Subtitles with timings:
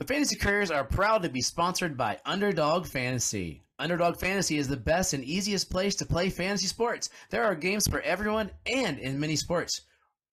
[0.00, 3.64] The Fantasy Couriers are proud to be sponsored by Underdog Fantasy.
[3.78, 7.10] Underdog Fantasy is the best and easiest place to play fantasy sports.
[7.28, 9.82] There are games for everyone and in many sports.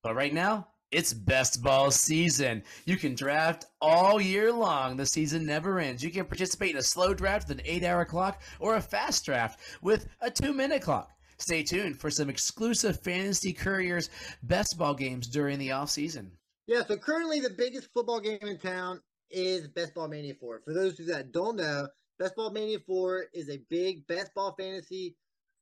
[0.04, 2.64] But right now, it's best ball season.
[2.86, 4.96] You can draft all year long.
[4.96, 6.02] The season never ends.
[6.02, 9.26] You can participate in a slow draft with an eight hour clock or a fast
[9.26, 11.12] draft with a two minute clock.
[11.40, 14.10] Stay tuned for some exclusive Fantasy Couriers
[14.44, 16.32] best ball games during the off season.
[16.68, 20.62] Yeah, so currently the biggest football game in town is Best Ball Mania 4.
[20.66, 21.88] For those that don't know,
[22.20, 25.16] Best Ball Mania 4 is a big best ball fantasy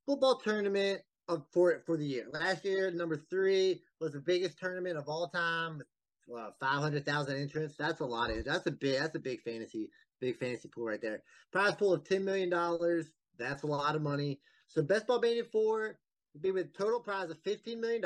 [0.06, 2.26] football tournament of for for the year.
[2.32, 5.82] Last year, number three was the biggest tournament of all time.
[6.28, 7.76] Well, five hundred thousand entrants.
[7.78, 8.46] That's a lot of.
[8.46, 9.00] That's a big.
[9.00, 9.90] That's a big fantasy.
[10.22, 11.24] Big fantasy pool right there.
[11.52, 13.08] Prize pool of ten million dollars.
[13.38, 14.40] That's a lot of money.
[14.68, 15.98] So Best Ball Mania Four
[16.42, 18.04] be with total prize of $15 million.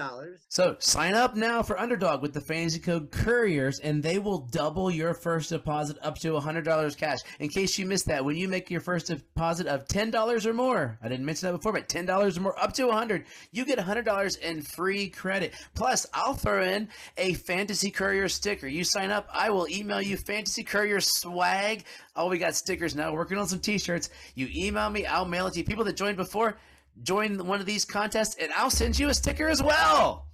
[0.47, 4.91] So sign up now for Underdog with the fantasy code Couriers, and they will double
[4.91, 7.19] your first deposit up to $100 cash.
[7.39, 10.97] In case you missed that, when you make your first deposit of $10 or more,
[11.01, 14.39] I didn't mention that before, but $10 or more, up to 100 you get $100
[14.39, 15.53] in free credit.
[15.73, 18.67] Plus, I'll throw in a Fantasy Courier sticker.
[18.67, 21.83] You sign up, I will email you Fantasy Courier swag.
[22.15, 23.13] Oh, we got stickers now.
[23.13, 24.09] Working on some t-shirts.
[24.35, 25.65] You email me, I'll mail it to you.
[25.65, 26.57] People that joined before,
[27.03, 30.27] join one of these contests and I'll send you a sticker as well.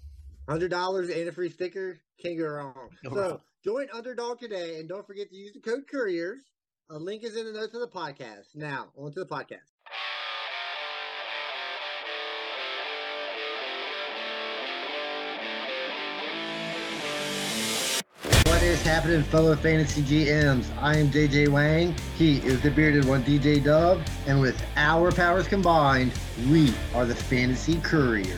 [0.48, 2.00] Hundred dollars and a free sticker.
[2.22, 2.90] Can't go wrong.
[3.04, 6.40] So join Underdog today and don't forget to use the code Couriers.
[6.90, 8.56] A link is in the notes of the podcast.
[8.56, 9.72] Now, on to the podcast.
[18.86, 20.68] Happening, fellow fantasy GMs?
[20.80, 21.96] I am JJ Wang.
[22.18, 24.02] He is the bearded one, DJ Dove.
[24.28, 26.14] And with our powers combined,
[26.50, 28.38] we are the fantasy couriers.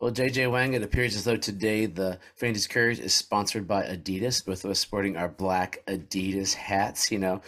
[0.00, 4.44] Well, JJ Wang, it appears as though today the Fantasy Couriers is sponsored by Adidas,
[4.44, 7.12] both of us sporting our black Adidas hats.
[7.12, 7.40] You know,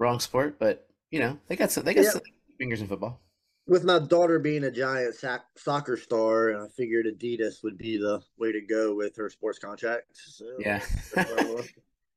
[0.00, 2.12] wrong sport, but you know they got some, they got yep.
[2.14, 2.22] some
[2.58, 3.20] fingers in football
[3.66, 8.22] with my daughter being a giant sac- soccer star, I figured Adidas would be the
[8.38, 10.04] way to go with her sports contract.
[10.14, 10.80] So yeah,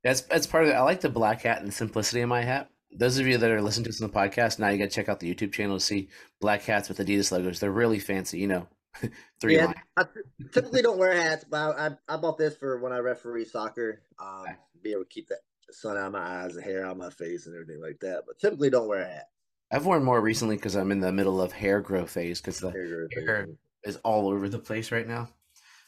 [0.03, 0.73] that's that's part of it.
[0.73, 2.69] I like the black hat and the simplicity of my hat.
[2.91, 4.89] Those of you that are listening to us on the podcast, now you got to
[4.89, 6.09] check out the YouTube channel to see
[6.41, 7.59] black hats with Adidas logos.
[7.59, 8.67] They're really fancy, you know.
[9.39, 10.05] Three yeah, I
[10.51, 14.01] typically don't wear hats, but I, I, I bought this for when I referee soccer.
[14.19, 14.45] Um,
[14.81, 15.39] be able to keep that
[15.71, 18.23] sun out of my eyes, the hair out of my face, and everything like that.
[18.25, 19.27] But typically don't wear a hat.
[19.71, 22.71] I've worn more recently because I'm in the middle of hair growth phase because the
[22.71, 23.47] hair, hair
[23.83, 25.29] is all over the place right now.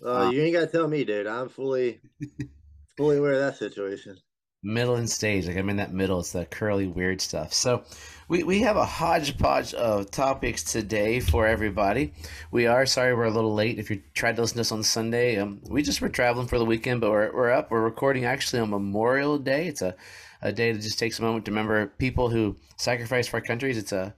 [0.03, 1.28] Uh, um, you ain't got to tell me, dude.
[1.28, 2.00] I'm fully,
[2.97, 4.18] fully aware of that situation.
[4.64, 6.20] Middle and stage, like I'm in that middle.
[6.20, 7.52] It's the curly, weird stuff.
[7.52, 7.84] So,
[8.31, 12.14] we we have a hodgepodge of topics today for everybody.
[12.52, 13.80] We are sorry we're a little late.
[13.80, 16.59] If you tried to listen to us on Sunday, um, we just were traveling for
[16.59, 17.72] the weekend, but we're we're up.
[17.72, 19.66] We're recording actually on Memorial Day.
[19.68, 19.96] It's a
[20.41, 23.78] a day that just takes a moment to remember people who sacrificed for our countries.
[23.78, 24.16] It's a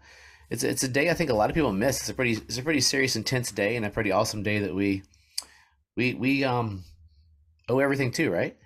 [0.49, 1.99] it's it's a day I think a lot of people miss.
[1.99, 4.75] It's a pretty it's a pretty serious, intense day, and a pretty awesome day that
[4.75, 5.03] we
[5.95, 6.83] we we um
[7.69, 8.57] owe everything to, right?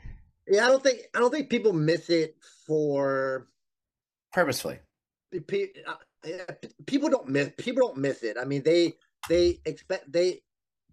[0.48, 2.36] Yeah, I don't think I don't think people miss it
[2.66, 3.48] for
[4.34, 4.80] purposefully.
[5.34, 6.54] Uh,
[6.86, 8.38] people don't miss people don't miss it.
[8.40, 8.94] I mean, they
[9.30, 10.42] they expect they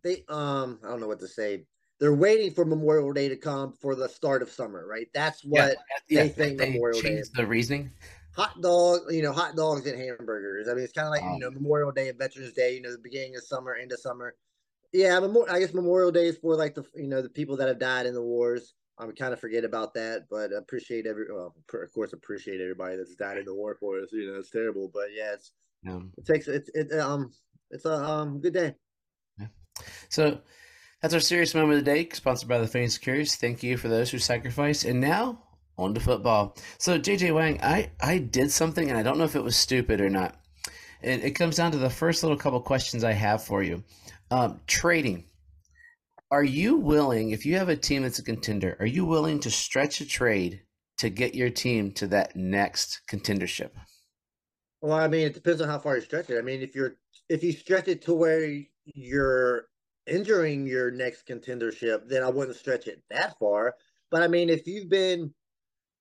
[0.02, 1.66] they um I don't know what to say
[2.00, 5.08] they're waiting for Memorial Day to come for the start of summer, right?
[5.14, 5.76] That's what
[6.08, 7.30] yeah, they yeah, think they Memorial Day is.
[7.30, 7.90] The reasoning.
[8.36, 10.68] Hot dog, you know, hot dogs and hamburgers.
[10.68, 12.74] I mean, it's kind of like you know Memorial Day and Veterans Day.
[12.74, 14.34] You know, the beginning of summer, end of summer.
[14.92, 17.78] Yeah, I guess Memorial Day is for like the you know the people that have
[17.78, 18.74] died in the wars.
[18.98, 23.16] I kind of forget about that, but appreciate every well, of course, appreciate everybody that's
[23.16, 24.08] died in the war for us.
[24.12, 26.00] You know, it's terrible, but yeah, it's yeah.
[26.16, 27.32] it takes it's it um
[27.70, 28.74] it's a um good day.
[29.38, 29.46] Yeah.
[30.08, 30.38] So
[31.04, 33.36] that's our serious moment of the day, sponsored by the Fantasy Couriers.
[33.36, 34.86] Thank you for those who sacrificed.
[34.86, 35.38] And now,
[35.76, 36.56] on to football.
[36.78, 40.00] So, JJ Wang, I, I did something, and I don't know if it was stupid
[40.00, 40.40] or not.
[41.02, 43.84] And it comes down to the first little couple questions I have for you.
[44.30, 45.24] Um, trading.
[46.30, 49.50] Are you willing, if you have a team that's a contender, are you willing to
[49.50, 50.62] stretch a trade
[51.00, 53.72] to get your team to that next contendership?
[54.80, 56.38] Well, I mean, it depends on how far you stretch it.
[56.38, 56.96] I mean, if you're
[57.28, 58.48] if you stretch it to where
[58.86, 59.66] you're
[60.06, 63.74] injuring your next contendership, then I wouldn't stretch it that far.
[64.10, 65.32] But I mean, if you've been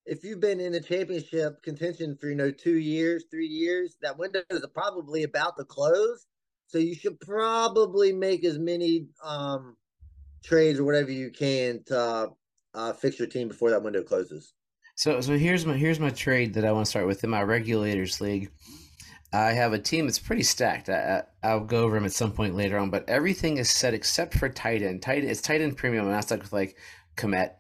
[0.06, 4.18] if you've been in the championship contention for you know two years, three years, that
[4.18, 6.26] window is probably about to close.
[6.68, 9.78] So you should probably make as many um,
[10.44, 12.28] trades or whatever you can to uh,
[12.74, 14.54] uh, fix your team before that window closes.
[14.96, 17.42] So, so here's my here's my trade that I want to start with in my
[17.42, 18.52] regulators league.
[19.34, 20.90] I have a team that's pretty stacked.
[20.90, 24.36] I, will go over them at some point later on, but everything is set except
[24.36, 25.02] for tight end.
[25.02, 26.78] Tight it's tight end premium, and I stuck with like
[27.18, 27.54] Kmet.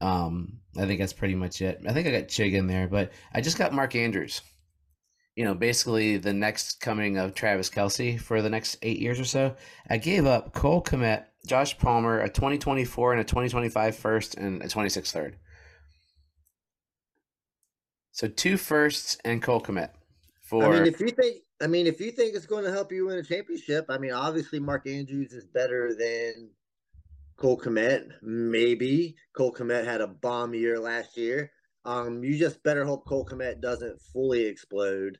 [0.00, 1.80] Um, I think that's pretty much it.
[1.88, 4.40] I think I got Chig in there, but I just got Mark Andrews.
[5.34, 9.24] You know, basically the next coming of Travis Kelce for the next eight years or
[9.24, 9.56] so.
[9.90, 14.68] I gave up Cole Kmet, Josh Palmer, a 2024 and a 2025 first, and a
[14.68, 15.36] 26 third.
[18.12, 19.90] So two firsts and Cole Kmet.
[20.60, 22.92] For I mean, if you think, I mean, if you think it's going to help
[22.92, 26.50] you win a championship, I mean, obviously Mark Andrews is better than
[27.36, 28.08] Cole Kmet.
[28.22, 31.50] Maybe Cole Kmet had a bomb year last year.
[31.84, 35.18] Um, you just better hope Cole Kmet doesn't fully explode,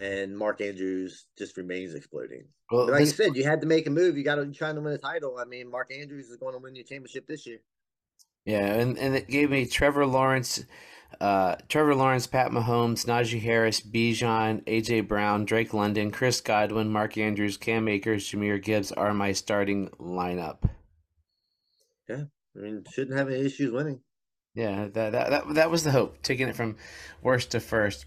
[0.00, 2.44] and Mark Andrews just remains exploding.
[2.70, 4.16] well, like this- you said, you had to make a move.
[4.16, 5.38] You got to trying to win a title.
[5.38, 7.60] I mean, Mark Andrews is going to win your championship this year.
[8.44, 10.64] Yeah, and, and it gave me Trevor Lawrence,
[11.20, 17.18] uh, Trevor Lawrence, Pat Mahomes, Najee Harris, Bijan, AJ Brown, Drake London, Chris Godwin, Mark
[17.18, 20.68] Andrews, Cam Akers, Jahmyr Gibbs are my starting lineup.
[22.08, 22.24] Yeah,
[22.56, 24.00] I mean, shouldn't have any issues winning.
[24.54, 26.76] Yeah, that, that that that was the hope, taking it from
[27.22, 28.06] worst to first.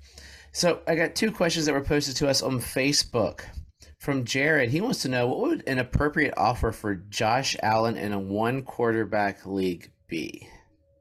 [0.52, 3.42] So I got two questions that were posted to us on Facebook
[4.00, 4.72] from Jared.
[4.72, 8.64] He wants to know what would an appropriate offer for Josh Allen in a one
[8.64, 10.48] quarterback league be?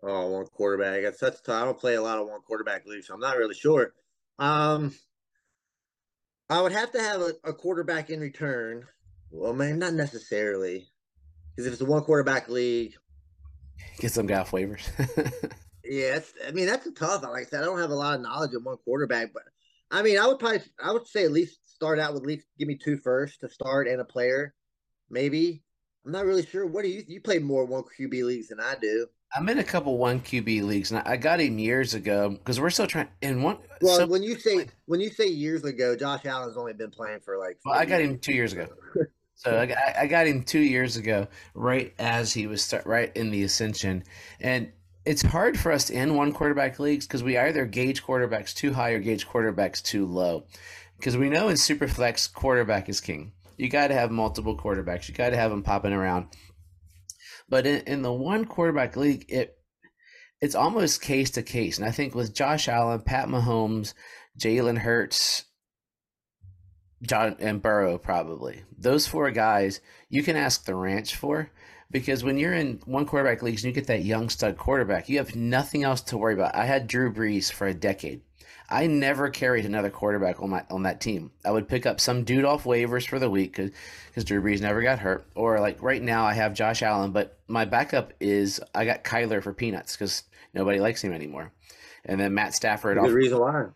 [0.03, 1.03] Oh, one quarterback.
[1.03, 1.63] That's that's tough.
[1.63, 3.93] I don't play a lot of one quarterback leagues, so I'm not really sure.
[4.39, 4.95] Um,
[6.49, 8.87] I would have to have a, a quarterback in return.
[9.31, 10.89] Well, man, not necessarily,
[11.55, 12.95] because if it's a one quarterback league,
[13.99, 14.89] Get some guy off waivers.
[15.85, 17.23] yeah, it's, I mean that's a tough.
[17.23, 19.43] Like I said, I don't have a lot of knowledge of one quarterback, but
[19.91, 22.47] I mean, I would probably, I would say at least start out with at least
[22.59, 24.55] give me two first to start and a player,
[25.11, 25.63] maybe.
[26.05, 26.67] I'm not really sure.
[26.67, 29.07] What do you you play more one QB leagues than I do?
[29.35, 32.71] I'm in a couple one QB leagues, and I got him years ago because we're
[32.71, 33.09] still trying.
[33.23, 36.73] In one, Well, so, when you say when you say years ago, Josh Allen's only
[36.73, 37.59] been playing for like.
[37.65, 38.11] well, I got years.
[38.11, 38.69] him two years ago.
[39.37, 43.11] So I got, I got him two years ago, right as he was start, right
[43.17, 44.05] in the ascension,
[44.39, 44.71] and
[45.07, 48.75] it's hard for us to end one quarterback leagues because we either gauge quarterbacks too
[48.75, 50.45] high or gauge quarterbacks too low,
[50.99, 53.33] because we know in superflex quarterback is king.
[53.57, 55.09] You got to have multiple quarterbacks.
[55.09, 56.27] You got to have them popping around.
[57.51, 59.57] But in, in the one quarterback league, it
[60.41, 63.93] it's almost case to case, and I think with Josh Allen, Pat Mahomes,
[64.39, 65.45] Jalen Hurts,
[67.03, 68.63] John and Burrow probably.
[68.79, 71.51] Those four guys you can ask the ranch for
[71.91, 75.19] because when you're in one quarterback leagues and you get that young stud quarterback, you
[75.19, 76.55] have nothing else to worry about.
[76.55, 78.23] I had Drew Brees for a decade.
[78.71, 81.33] I never carried another quarterback on my on that team.
[81.45, 84.81] I would pick up some dude off waivers for the week because Drew Brees never
[84.83, 85.27] got hurt.
[85.35, 89.43] Or like right now, I have Josh Allen, but my backup is I got Kyler
[89.43, 90.23] for peanuts because
[90.55, 91.53] nobody likes him anymore.
[92.05, 93.67] And then Matt Stafford Good off reason why.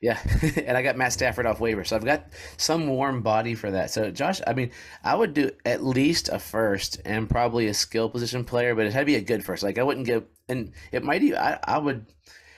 [0.00, 0.18] yeah,
[0.66, 2.26] and I got Matt Stafford off waiver, so I've got
[2.58, 3.90] some warm body for that.
[3.90, 4.70] So Josh, I mean,
[5.02, 8.92] I would do at least a first and probably a skill position player, but it
[8.92, 9.62] had to be a good first.
[9.62, 12.06] Like I wouldn't give, and it might even I, I would.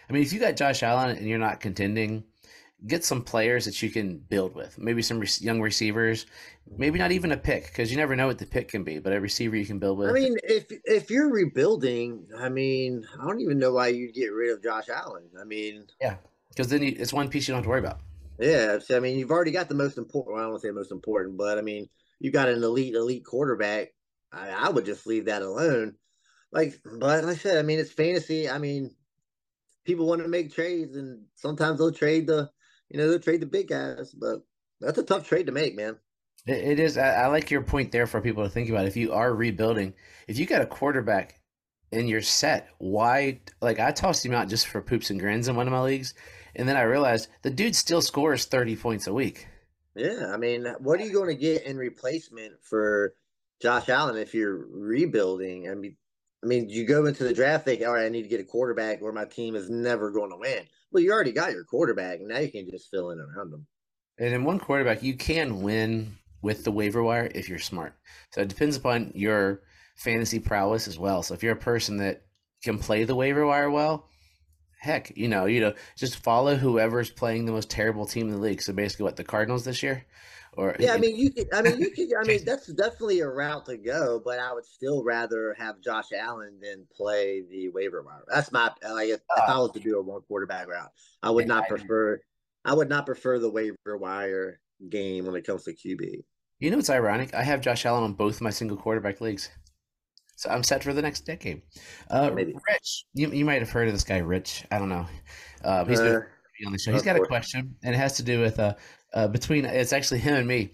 [0.08, 2.24] I mean, if you got Josh Allen and you're not contending,
[2.86, 4.78] get some players that you can build with.
[4.78, 6.26] Maybe some re- young receivers,
[6.76, 9.12] maybe not even a pick because you never know what the pick can be, but
[9.12, 10.10] a receiver you can build with.
[10.10, 14.32] I mean, if if you're rebuilding, I mean, I don't even know why you'd get
[14.32, 15.24] rid of Josh Allen.
[15.40, 16.16] I mean, yeah,
[16.50, 18.00] because then you, it's one piece you don't have to worry about.
[18.38, 20.34] yeah, so, I mean, you've already got the most important.
[20.34, 21.88] Well, I don't want to say most important, but I mean,
[22.20, 23.88] you've got an elite, elite quarterback.
[24.32, 25.94] I, I would just leave that alone.
[26.52, 28.48] Like, but like I said, I mean, it's fantasy.
[28.48, 28.94] I mean,
[29.86, 32.50] people want to make trades, and sometimes they'll trade the,
[32.88, 34.12] you know, they'll trade the big guys.
[34.12, 34.42] But
[34.80, 35.96] that's a tough trade to make, man.
[36.46, 36.96] It, is.
[36.98, 38.86] I, like your point there for people to think about.
[38.86, 39.94] If you are rebuilding,
[40.28, 41.40] if you got a quarterback
[41.90, 43.40] in your set, why?
[43.60, 46.14] Like I tossed him out just for poops and grins in one of my leagues,
[46.54, 49.48] and then I realized the dude still scores thirty points a week.
[49.96, 53.14] Yeah, I mean, what are you going to get in replacement for
[53.62, 55.68] Josh Allen if you're rebuilding?
[55.70, 55.96] I mean,
[56.42, 58.44] I mean, you go into the draft thinking, all right, I need to get a
[58.44, 60.64] quarterback where my team is never going to win.
[60.92, 63.66] Well, you already got your quarterback, now you can just fill in around them.
[64.18, 67.94] And in one quarterback, you can win with the waiver wire if you're smart.
[68.30, 69.62] So it depends upon your
[69.96, 71.22] fantasy prowess as well.
[71.22, 72.22] So if you're a person that
[72.62, 74.08] can play the waiver wire well,
[74.78, 78.40] heck, you know, you know, just follow whoever's playing the most terrible team in the
[78.40, 78.62] league.
[78.62, 80.04] So basically, what the Cardinals this year,
[80.56, 81.52] or Yeah, I mean, you could.
[81.54, 82.08] I mean, you could.
[82.18, 86.06] I mean, that's definitely a route to go, but I would still rather have Josh
[86.16, 88.24] Allen than play the waiver wire.
[88.28, 90.90] That's my like if, if I was to do a one quarterback route,
[91.22, 92.20] I would not I- prefer.
[92.64, 94.58] I would not prefer the waiver wire
[94.88, 96.24] game when it comes to QB.
[96.58, 97.32] You know what's ironic?
[97.34, 99.50] I have Josh Allen on both my single quarterback leagues.
[100.36, 101.62] So I'm set for the next decade.
[102.10, 102.54] Uh, Maybe.
[102.68, 104.64] Rich, you, you might have heard of this guy, Rich.
[104.70, 105.06] I don't know.
[105.62, 106.92] Uh, he's been Uh, on the show.
[106.92, 108.74] He's got a question, and it has to do with uh,
[109.16, 109.64] uh, between.
[109.66, 110.72] It's actually him and me.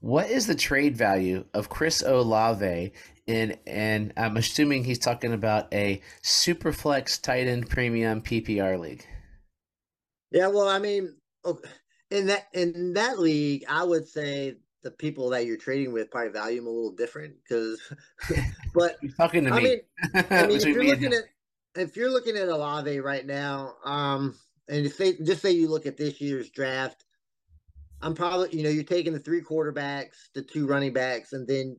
[0.00, 2.92] what is the trade value of Chris Olave
[3.26, 9.06] in and I'm assuming he's talking about a Superflex tight end premium PPR league.
[10.32, 11.16] Yeah, well, I mean,
[12.10, 16.32] in that in that league, I would say the people that you're trading with probably
[16.32, 17.80] value him a little different because,
[18.74, 19.62] but you're talking to I me.
[19.62, 19.80] mean,
[20.30, 21.24] I mean, if you're looking at
[21.76, 24.36] if you're looking at Olave right now, um,
[24.68, 27.04] and say just say you look at this year's draft,
[28.02, 31.76] I'm probably you know you're taking the three quarterbacks, the two running backs, and then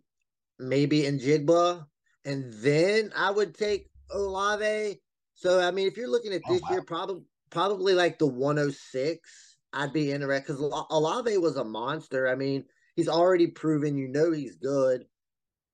[0.60, 1.86] maybe Njigba,
[2.26, 5.00] and then I would take Olave.
[5.36, 6.72] So I mean, if you're looking at oh, this oh, wow.
[6.72, 9.58] year, probably probably like the 106.
[9.76, 12.28] I'd be interested because Olave was a monster.
[12.28, 12.66] I mean,
[12.96, 13.98] he's already proven.
[13.98, 15.06] You know, he's good.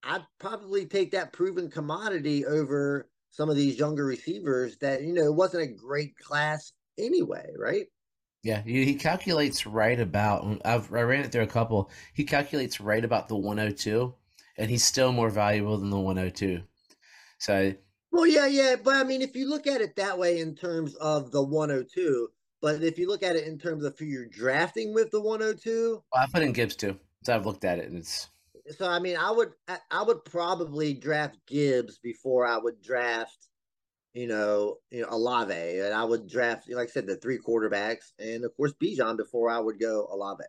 [0.04, 5.26] I'd probably take that proven commodity over some of these younger receivers that you know
[5.26, 7.88] it wasn't a great class anyway, right?
[8.44, 10.46] Yeah, he calculates right about.
[10.46, 11.90] Mm, I've I ran it through a couple.
[12.14, 14.14] He calculates right about the 102,
[14.58, 16.62] and he's still more valuable than the 102.
[17.40, 17.74] So.
[18.12, 20.96] Well, yeah, yeah, but I mean, if you look at it that way in terms
[20.96, 22.30] of the 102,
[22.62, 26.02] but if you look at it in terms of who you're drafting with the 102,
[26.12, 26.98] well, I put in Gibbs too.
[27.24, 28.30] So I've looked at it, and it's.
[28.78, 29.52] So I mean, I would
[29.92, 33.49] I would probably draft Gibbs before I would draft
[34.14, 38.12] you know, you know, Olave, and I would draft, like I said, the three quarterbacks,
[38.18, 40.44] and of course Bijan before I would go Olave.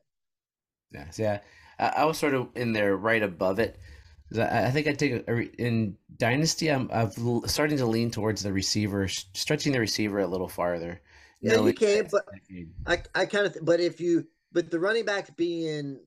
[0.92, 1.40] Yes, yeah,
[1.78, 3.78] I, I was sort of in there right above it.
[4.36, 6.68] I, I think I take a, in dynasty.
[6.68, 11.00] I'm I've starting to lean towards the receiver, stretching the receiver a little farther.
[11.40, 12.24] Yeah, you, you can, but
[12.86, 16.00] I I kind of, but if you, but the running backs being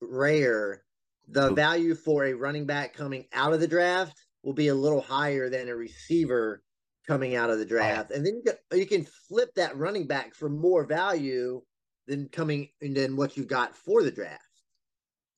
[0.00, 0.82] rare,
[1.28, 1.54] the Ooh.
[1.54, 5.50] value for a running back coming out of the draft will be a little higher
[5.50, 6.62] than a receiver
[7.08, 10.06] coming out of the oh, draft, and then you can, you can flip that running
[10.06, 11.62] back for more value
[12.06, 14.42] than coming and then what you got for the draft.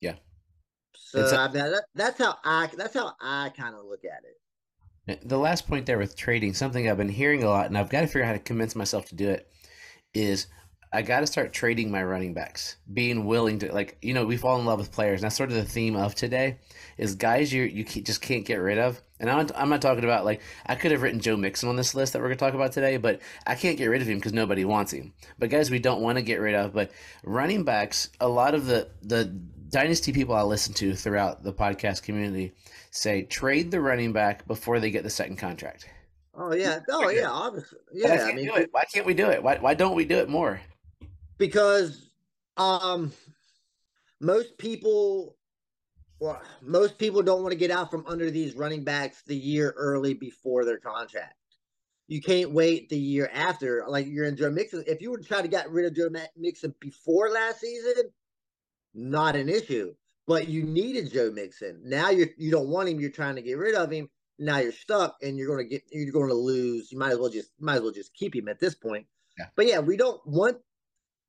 [0.01, 0.17] Yeah.
[0.95, 4.25] So a, I mean, that, that's how I that's how I kind of look at
[4.25, 5.29] it.
[5.29, 8.03] The last point there with trading, something I've been hearing a lot, and I've got
[8.03, 9.51] to figure out how to convince myself to do it,
[10.15, 10.47] is
[10.93, 14.37] I got to start trading my running backs, being willing to like you know we
[14.37, 15.21] fall in love with players.
[15.21, 16.59] And that's sort of the theme of today
[16.99, 19.01] is guys you you just can't get rid of.
[19.21, 21.77] And I'm not, I'm not talking about like I could have written Joe Mixon on
[21.77, 24.19] this list that we're gonna talk about today, but I can't get rid of him
[24.19, 25.13] because nobody wants him.
[25.39, 26.73] But guys, we don't want to get rid of.
[26.73, 26.91] But
[27.23, 32.03] running backs, a lot of the the dynasty people I listen to throughout the podcast
[32.03, 32.53] community
[32.91, 35.89] say trade the running back before they get the second contract.
[36.35, 38.25] Oh yeah, oh yeah, obviously, yeah.
[38.25, 39.43] I mean, why can't we do it?
[39.43, 40.61] Why why don't we do it more?
[41.41, 42.11] because
[42.59, 43.11] um
[44.21, 45.35] most people
[46.21, 49.75] well, most people don't want to get out from under these running backs the year
[49.77, 51.35] early before their contract.
[52.09, 53.85] You can't wait the year after.
[53.89, 54.85] Like you're in Joe Mixon.
[54.87, 58.11] If you were to try to get rid of Joe Mixon before last season,
[58.95, 59.95] not an issue.
[60.27, 61.81] But you needed Joe Mixon.
[61.85, 63.01] Now you you don't want him.
[63.01, 64.09] You're trying to get rid of him.
[64.39, 66.93] Now you're stuck, and you're going to get you're going to lose.
[66.93, 69.07] You might as well just might as well just keep him at this point.
[69.39, 69.47] Yeah.
[69.57, 70.59] But yeah, we don't want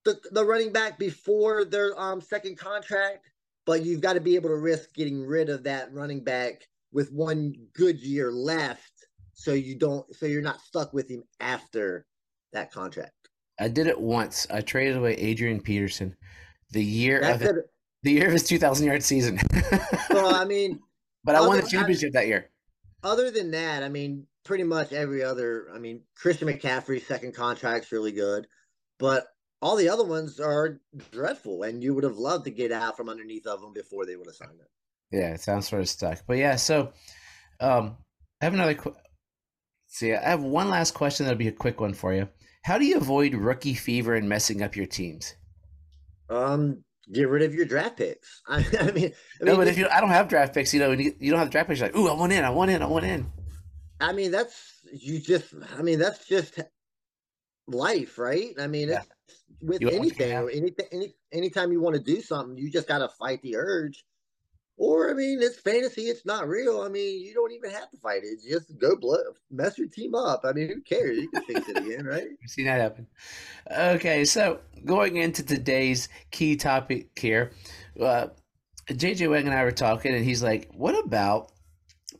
[0.03, 3.30] the, the running back before their um second contract,
[3.65, 7.11] but you've got to be able to risk getting rid of that running back with
[7.11, 8.91] one good year left,
[9.33, 12.05] so you don't so you're not stuck with him after
[12.53, 13.13] that contract.
[13.59, 14.47] I did it once.
[14.49, 16.15] I traded away Adrian Peterson
[16.71, 17.65] the year That's of it,
[18.03, 19.39] the year of his 2,000 yard season.
[20.09, 20.79] well, I mean,
[21.23, 22.49] but I won the championship I, that year.
[23.03, 25.67] Other than that, I mean, pretty much every other.
[25.73, 28.47] I mean, Christian McCaffrey's second contract's really good,
[28.99, 29.27] but
[29.61, 30.79] all the other ones are
[31.11, 34.15] dreadful, and you would have loved to get out from underneath of them before they
[34.15, 35.15] would have signed it.
[35.15, 36.55] Yeah, it sounds sort of stuck, but yeah.
[36.55, 36.93] So,
[37.59, 37.97] um,
[38.41, 38.75] I have another.
[38.75, 38.95] Qu-
[39.87, 42.29] See, I have one last question that'll be a quick one for you.
[42.63, 45.35] How do you avoid rookie fever and messing up your teams?
[46.29, 48.41] Um, get rid of your draft picks.
[48.47, 50.91] I, I mean, I no, but if you, I don't have draft picks, you know,
[50.91, 52.85] you, you don't have draft picks, like, ooh, I want in, I want in, I
[52.85, 53.29] want in.
[53.99, 55.53] I mean, that's you just.
[55.77, 56.57] I mean, that's just
[57.71, 58.53] life, right?
[58.59, 59.01] I mean, yeah.
[59.61, 63.41] with anything, any, any anytime you want to do something, you just got to fight
[63.41, 64.03] the urge.
[64.77, 66.81] Or I mean, it's fantasy; it's not real.
[66.81, 69.19] I mean, you don't even have to fight it; just go blow,
[69.51, 70.41] mess your team up.
[70.43, 71.17] I mean, who cares?
[71.17, 72.23] You can fix it again, right?
[72.41, 73.05] We've seen that happen.
[73.69, 77.51] Okay, so going into today's key topic here,
[77.99, 78.27] uh,
[78.89, 81.51] JJ Wang and I were talking, and he's like, "What about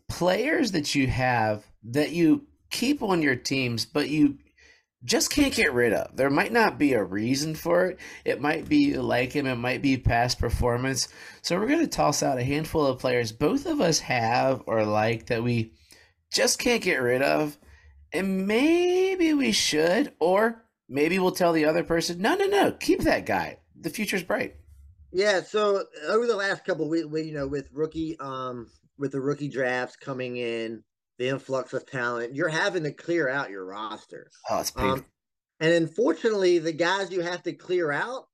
[0.08, 4.38] players that you have that you keep on your teams, but you
[5.04, 6.16] just can't get rid of.
[6.16, 8.00] There might not be a reason for it.
[8.24, 11.08] It might be like him, it might be past performance.
[11.42, 14.86] So we're going to toss out a handful of players both of us have or
[14.86, 15.74] like that we
[16.32, 17.58] just can't get rid of.
[18.14, 23.02] And maybe we should, or maybe we'll tell the other person, no, no, no, keep
[23.02, 23.60] that guy.
[23.80, 24.56] The future's bright.
[25.14, 28.68] Yeah, so over the last couple weeks, you know, with rookie, um,
[28.98, 30.84] with the rookie drafts coming in,
[31.22, 34.32] the influx of talent, you're having to clear out your roster.
[34.50, 34.94] Oh, it's painful.
[34.94, 35.06] Um,
[35.60, 38.26] and unfortunately, the guys you have to clear out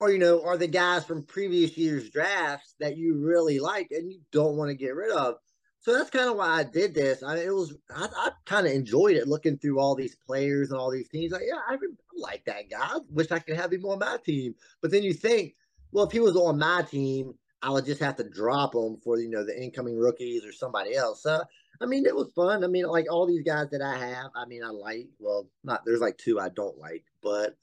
[0.00, 4.10] or you know, are the guys from previous years' drafts that you really like and
[4.10, 5.36] you don't want to get rid of.
[5.80, 7.22] So that's kind of why I did this.
[7.22, 10.80] I it was I, I kind of enjoyed it looking through all these players and
[10.80, 11.32] all these teams.
[11.32, 11.78] Like, yeah, I, I
[12.16, 12.78] like that guy.
[12.80, 14.54] I wish I could have him on my team.
[14.80, 15.54] But then you think,
[15.92, 19.18] well, if he was on my team, I would just have to drop him for
[19.18, 21.22] you know the incoming rookies or somebody else.
[21.22, 21.42] So
[21.80, 22.64] I mean, it was fun.
[22.64, 25.08] I mean, like all these guys that I have, I mean, I like.
[25.18, 27.56] Well, not there's like two I don't like, but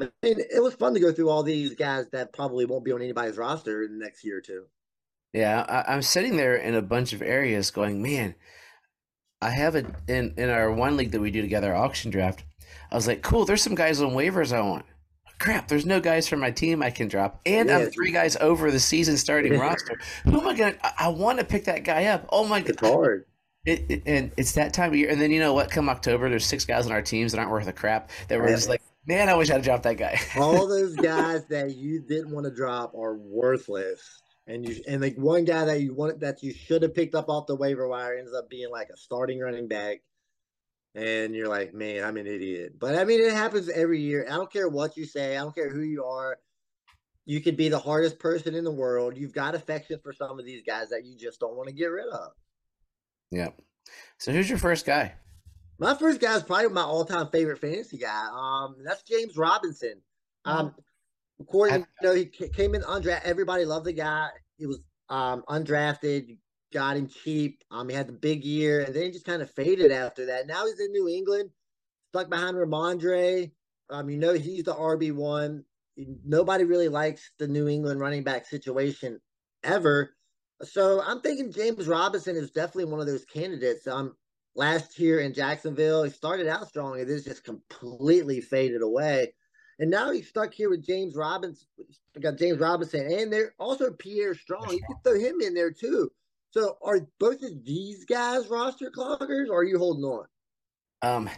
[0.00, 2.92] I mean, it was fun to go through all these guys that probably won't be
[2.92, 4.64] on anybody's roster in the next year or two.
[5.32, 8.34] Yeah, I, I'm sitting there in a bunch of areas going, man,
[9.40, 12.44] I have it in, in our one league that we do together, auction draft.
[12.90, 14.86] I was like, cool, there's some guys on waivers I want.
[15.38, 17.40] Crap, there's no guys from my team I can drop.
[17.44, 17.78] And Yeah.
[17.78, 19.98] I'm three guys over the season starting roster.
[20.24, 21.02] Who am I going to?
[21.02, 22.26] I want to pick that guy up.
[22.30, 22.92] Oh my It's God.
[22.92, 23.24] hard.
[23.66, 25.08] It, it, and it's that time of year.
[25.10, 25.70] And then you know what?
[25.70, 28.48] Come October, there's six guys on our teams that aren't worth a crap that we're
[28.48, 30.20] just like, man, I wish I'd dropped that guy.
[30.36, 34.20] all those guys that you didn't want to drop are worthless.
[34.46, 37.30] And you and like one guy that you wanted that you should have picked up
[37.30, 40.02] off the waiver wire ends up being like a starting running back.
[40.94, 42.78] And you're like, man, I'm an idiot.
[42.78, 44.26] But I mean, it happens every year.
[44.28, 45.36] I don't care what you say.
[45.36, 46.38] I don't care who you are.
[47.26, 49.16] You could be the hardest person in the world.
[49.16, 51.86] You've got affection for some of these guys that you just don't want to get
[51.86, 52.32] rid of.
[53.30, 53.60] Yep.
[54.18, 55.14] So who's your first guy?
[55.78, 58.28] My first guy is probably my all-time favorite fantasy guy.
[58.32, 60.00] Um, that's James Robinson.
[60.44, 60.74] Um,
[61.40, 63.24] according, you know, he came in undrafted.
[63.24, 64.28] Everybody loved the guy.
[64.58, 66.38] He was um undrafted.
[66.74, 67.62] Got him cheap.
[67.70, 70.48] Um, he had the big year, and then he just kind of faded after that.
[70.48, 71.50] Now he's in New England,
[72.10, 73.52] stuck behind Rhamondre.
[73.90, 75.64] Um, you know, he's the RB one.
[75.96, 79.20] Nobody really likes the New England running back situation
[79.62, 80.16] ever.
[80.62, 83.86] So I'm thinking James Robinson is definitely one of those candidates.
[83.86, 84.16] Um,
[84.56, 89.32] last year in Jacksonville, he started out strong and this just completely faded away.
[89.78, 91.68] And now he's stuck here with James Robinson.
[92.20, 94.70] Got James Robinson, and they're also Pierre Strong.
[94.70, 96.10] You can throw him in there too.
[96.54, 100.26] So are both of these guys roster cloggers, or are you holding on?
[101.02, 101.28] Um,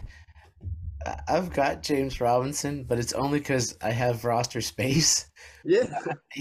[1.27, 5.27] I've got James Robinson, but it's only because I have roster space.
[5.65, 5.87] Yeah,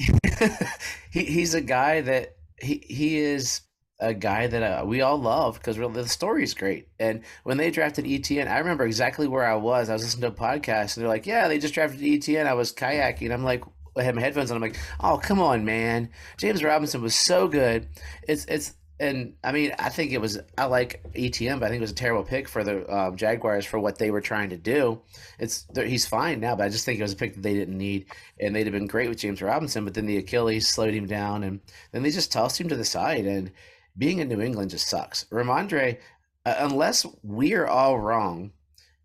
[1.10, 3.62] he he's a guy that he he is
[3.98, 6.88] a guy that uh, we all love because the story is great.
[7.00, 9.88] And when they drafted ETN, I remember exactly where I was.
[9.88, 12.52] I was listening to a podcast, and they're like, "Yeah, they just drafted ETN." I
[12.52, 13.32] was kayaking.
[13.32, 13.64] I'm like,
[13.96, 14.56] I had my headphones on.
[14.56, 16.11] I'm like, "Oh, come on, man!
[16.38, 17.88] James Robinson was so good."
[18.28, 18.74] It's it's.
[18.98, 20.38] And I mean, I think it was.
[20.56, 23.66] I like ETN, but I think it was a terrible pick for the um, Jaguars
[23.66, 25.02] for what they were trying to do.
[25.38, 27.76] It's he's fine now, but I just think it was a pick that they didn't
[27.76, 28.06] need,
[28.40, 29.85] and they'd have been great with James Robinson.
[29.85, 31.61] But then the Achilles slowed him down, and
[31.92, 33.26] then they just tossed him to the side.
[33.26, 33.52] And
[33.98, 35.24] being in New England just sucks.
[35.24, 35.98] Rhamondre,
[36.46, 38.52] uh, unless we're all wrong,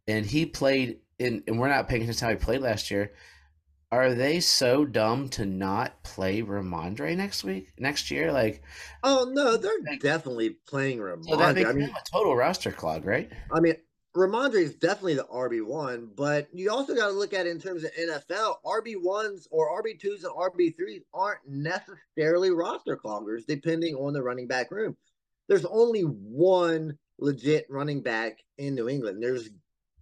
[0.07, 3.11] and he played in, and we're not paying attention to how he played last year.
[3.91, 8.31] Are they so dumb to not play Rhamondre next week, next year?
[8.31, 8.63] Like,
[9.03, 11.55] Oh no, they're definitely playing so that Rhamondre.
[11.55, 13.29] makes I mean, a total roster clog, right?
[13.51, 13.75] I mean,
[14.15, 17.59] Rhamondre is definitely the RB one, but you also got to look at it in
[17.59, 18.55] terms of NFL.
[18.65, 24.23] RB ones or RB twos and RB threes aren't necessarily roster cloggers, depending on the
[24.23, 24.95] running back room.
[25.47, 29.21] There's only one legit running back in New England.
[29.21, 29.49] There's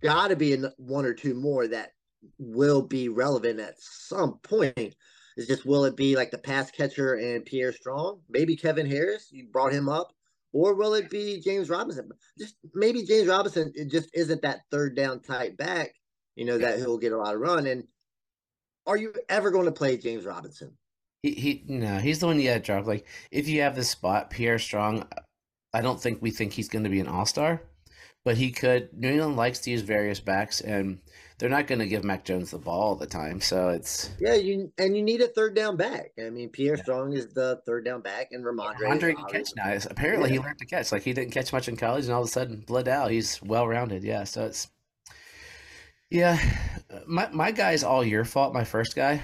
[0.02, 1.94] got to be one or two more that
[2.38, 4.96] will be relevant at some point.
[5.38, 8.22] It's just will it be like the pass catcher and Pierre Strong?
[8.30, 9.30] Maybe Kevin Harris.
[9.32, 10.14] You brought him up
[10.52, 12.10] or will it be James Robinson?
[12.38, 15.94] Just maybe James Robinson it just isn't that third down tight back,
[16.36, 17.68] you know, that he'll get a lot of run.
[17.68, 17.86] And
[18.88, 20.76] are you ever going to play James Robinson?
[21.22, 22.88] He he no, he's the one you to drop.
[22.88, 25.08] Like if you have this spot, Pierre Strong,
[25.74, 27.62] I don't think we think he's going to be an all star,
[28.24, 28.90] but he could.
[28.94, 31.00] New England likes to use various backs, and
[31.40, 33.40] they're not going to give Mac Jones the ball all the time.
[33.42, 36.12] So it's Yeah, you and you need a third down back.
[36.24, 36.84] I mean, Pierre Yeah.
[36.84, 38.82] Strong is the third down back, and Rhamondre.
[38.82, 39.68] is Andre can catch now.
[39.70, 40.92] It's- Apparently, he learned to catch.
[40.92, 43.10] Like he didn't catch much in college, and all of a sudden, blood out.
[43.12, 44.04] He's well rounded.
[44.04, 44.26] Yeah.
[44.26, 44.68] So it's
[46.10, 46.40] yeah.
[47.08, 48.54] My my guy's all your fault.
[48.54, 49.22] My first guy.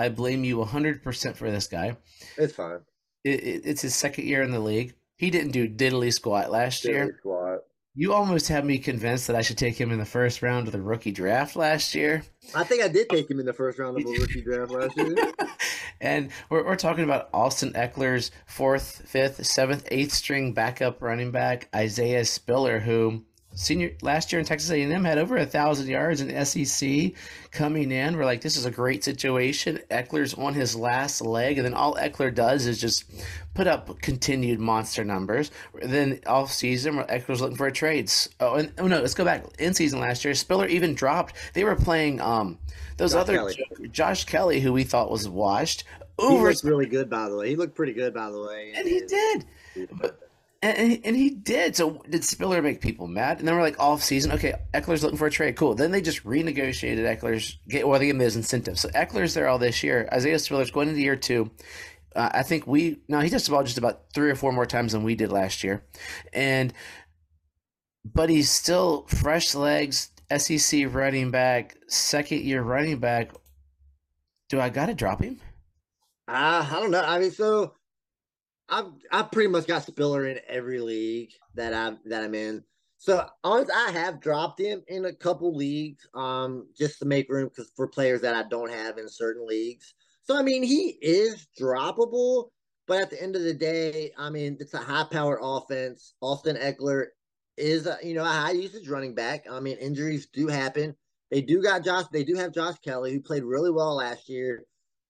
[0.00, 1.96] I blame you 100% for this guy.
[2.36, 2.78] It's fine.
[3.24, 4.94] It, it, it's his second year in the league.
[5.16, 7.06] He didn't do diddly squat last year.
[7.06, 7.47] Silly squad.
[7.94, 10.72] You almost had me convinced that I should take him in the first round of
[10.72, 12.22] the rookie draft last year.
[12.54, 14.96] I think I did take him in the first round of a rookie draft last
[14.96, 15.16] year.
[16.00, 21.68] and we're, we're talking about Austin Ekeler's fourth, fifth, seventh, eighth string backup running back,
[21.74, 23.24] Isaiah Spiller, who
[23.58, 27.12] senior last year in Texas A&M had over a thousand yards in SEC
[27.50, 28.16] coming in.
[28.16, 29.80] We're like, this is a great situation.
[29.90, 33.04] Ekeler's on his last leg, and then all Ekeler does is just
[33.54, 35.50] put up continued monster numbers.
[35.82, 38.28] Then off season, Ekeler's looking for trades.
[38.38, 40.34] Oh, and oh no, let's go back in season last year.
[40.34, 41.34] Spiller even dropped.
[41.54, 42.58] They were playing um
[42.96, 43.88] those Josh other Kelley.
[43.90, 45.82] Josh Kelley, who we thought was washed,
[46.18, 47.48] He over looked really good, by the way.
[47.48, 48.72] He looked pretty good, by the way.
[48.76, 49.44] and he did.
[49.92, 50.27] But,
[50.60, 51.76] and, and, he did.
[51.76, 53.38] So did Spiller make people mad?
[53.38, 54.32] And then we're like off season.
[54.32, 55.54] Okay, Ekeler's looking for a trade.
[55.54, 55.74] Cool.
[55.74, 58.80] Then they just renegotiated Ekeler's get well, they gave him incentives.
[58.80, 60.08] So Ekeler's there all this year.
[60.12, 61.50] Isaiah Spiller's going into year two.
[62.16, 64.66] Uh, I think we now he touched the ball just about three or four more
[64.66, 65.84] times than we did last year,
[66.32, 66.72] and
[68.04, 70.10] but he's still fresh legs.
[70.36, 73.30] SEC running back, second year running back.
[74.48, 75.40] Do I gotta drop him?
[76.26, 77.00] Uh, I don't know.
[77.00, 77.74] I mean, so
[78.68, 82.64] I've I've pretty much got Spiller in every league that I that I'm in.
[82.98, 87.48] So honest, I have dropped him in a couple leagues, um, just to make room
[87.48, 89.94] because for players that I don't have in certain leagues.
[90.22, 92.50] So I mean, he is droppable,
[92.86, 96.14] but at the end of the day, I mean, it's a high-powered offense.
[96.20, 97.06] Austin Ekeler
[97.56, 99.44] is a you know a high usage running back.
[99.50, 100.94] I mean, injuries do happen.
[101.30, 102.06] They do got Josh.
[102.12, 104.64] They do have Josh Kelley, who played really well last year.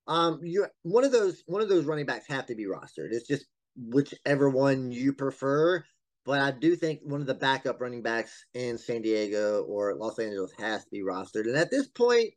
[0.09, 3.13] Um, you one of those one of those running backs have to be rostered.
[3.13, 5.85] It's just whichever one you prefer.
[6.25, 10.19] But I do think one of the backup running backs in San Diego or Los
[10.19, 11.47] Angeles has to be rostered.
[11.47, 12.35] And at this point,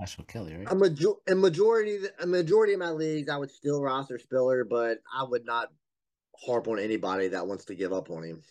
[0.00, 0.66] Joshua Kelley, right?
[0.70, 4.98] a, major- a majority a majority of my leagues, I would still roster Spiller, but
[5.16, 5.68] I would not
[6.44, 8.42] harp on anybody that wants to give up on him.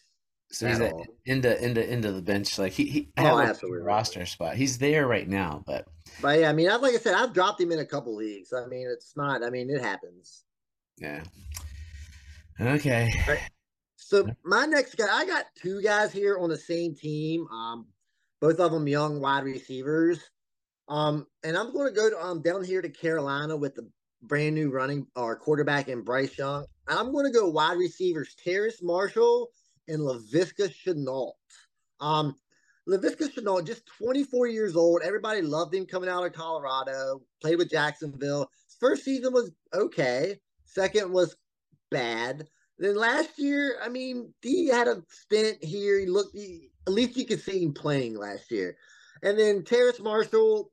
[0.51, 1.05] So he's at at, all.
[1.25, 2.59] into into into the bench.
[2.59, 3.81] Like he, he Oh, absolutely.
[3.81, 4.55] roster spot.
[4.55, 5.87] He's there right now, but
[6.21, 8.51] But yeah, I mean, I, like I said, I've dropped him in a couple leagues.
[8.53, 9.43] I mean, it's not.
[9.43, 10.43] I mean, it happens.
[10.97, 11.23] yeah.
[12.59, 13.11] Okay.
[13.95, 17.47] So my next guy, I got two guys here on the same team.
[17.47, 17.87] Um,
[18.41, 20.19] both of them young wide receivers.
[20.89, 23.89] Um, and I'm going to go to, um down here to Carolina with the
[24.23, 26.65] brand new running or quarterback in Bryce Young.
[26.87, 29.47] I'm going to go wide receivers Terrace Marshall
[29.91, 31.33] and Laviska Shenault.
[31.99, 32.35] Um,
[32.87, 35.01] Laviska Shenault, just 24 years old.
[35.03, 37.21] Everybody loved him coming out of Colorado.
[37.41, 38.49] Played with Jacksonville.
[38.79, 40.39] First season was okay.
[40.65, 41.35] Second was
[41.91, 42.47] bad.
[42.79, 45.99] Then last year, I mean, he had a stint here.
[45.99, 48.75] He looked, he, at least you could see him playing last year.
[49.21, 50.71] And then Terrace Marshall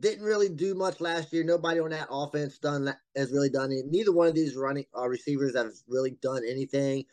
[0.00, 1.44] didn't really do much last year.
[1.44, 3.84] Nobody on that offense done has really done it.
[3.90, 7.04] Neither one of these running uh, receivers has really done anything.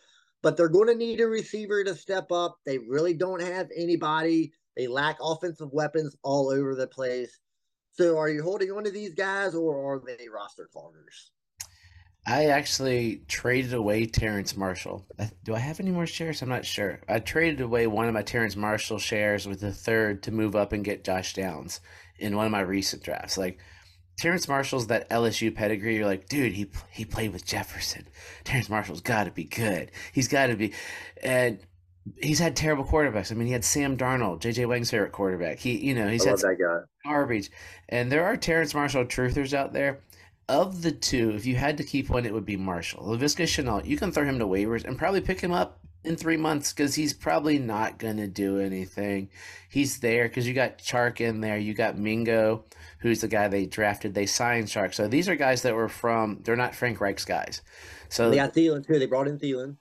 [0.42, 2.58] But they're going to need a receiver to step up.
[2.66, 4.54] They really don't have anybody.
[4.76, 7.40] They lack offensive weapons all over the place.
[7.94, 11.32] So, are you holding on to these guys, or are they roster cloggers?
[12.26, 15.08] I actually traded away Terrence Marshall.
[15.44, 16.42] Do I have any more shares?
[16.42, 17.02] I'm not sure.
[17.10, 20.72] I traded away one of my Terrence Marshall shares with the third to move up
[20.72, 21.82] and get Josh Downs
[22.20, 23.38] in one of my recent drafts.
[23.38, 23.60] Like
[24.22, 25.96] Terrence Marshall's that LSU pedigree.
[25.96, 28.08] You're like, dude, he he played with Jefferson.
[28.44, 29.90] Terrence Marshall's got to be good.
[30.14, 30.74] He's got to be,
[31.24, 31.58] and
[32.22, 33.32] he's had terrible quarterbacks.
[33.32, 35.58] I mean, he had Sam Darnold, JJ Wang's favorite quarterback.
[35.58, 37.10] He, you know, he's I had that guy.
[37.10, 37.50] garbage.
[37.90, 40.02] And there are Terrence Marshall truthers out there.
[40.48, 43.04] Of the two, if you had to keep one, it would be Marshall.
[43.06, 46.38] Laviska Shenault, you can throw him to waivers and probably pick him up in three
[46.38, 49.30] months because he's probably not going to do anything.
[49.70, 51.58] He's there because you got Chark in there.
[51.58, 52.66] You got Mingo,
[53.00, 54.14] who's the guy they drafted.
[54.14, 54.94] They signed Chark.
[54.94, 57.62] So these are guys that were from, they're not Frank Reich's guys.
[58.10, 59.00] So They got Thielen too.
[59.00, 59.78] They brought in Thielen.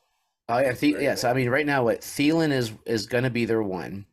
[0.48, 1.14] Oh yeah, The- yeah.
[1.14, 4.06] So I mean, right now, what Thielen is is going to be their one,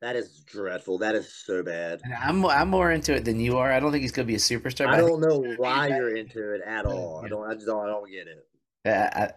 [0.00, 0.98] That is dreadful.
[0.98, 2.00] That is so bad.
[2.04, 3.72] and I'm I'm more into it than you are.
[3.72, 4.86] I don't think he's going to be a superstar.
[4.86, 7.22] I don't know why you're into it at all.
[7.24, 7.48] I don't.
[7.48, 7.84] I just don't.
[7.84, 8.46] I don't get it.
[8.84, 9.32] Uh, I-